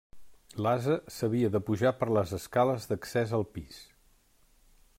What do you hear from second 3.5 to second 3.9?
pis.